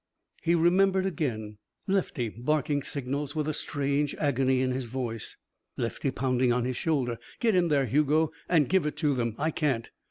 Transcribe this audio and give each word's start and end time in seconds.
He 0.41 0.55
remembered 0.55 1.05
again. 1.05 1.59
Lefty 1.85 2.29
barking 2.29 2.81
signals 2.81 3.35
with 3.35 3.47
a 3.47 3.53
strange 3.53 4.15
agony 4.15 4.61
in 4.61 4.71
his 4.71 4.85
voice. 4.85 5.37
Lefty 5.77 6.09
pounding 6.09 6.51
on 6.51 6.65
his 6.65 6.75
shoulder. 6.75 7.19
"Go 7.39 7.49
in 7.49 7.67
there, 7.67 7.85
Hugo, 7.85 8.31
and 8.49 8.67
give 8.67 8.87
it 8.87 8.97
to 8.97 9.13
them. 9.13 9.35
I 9.37 9.51
can't." 9.51 9.91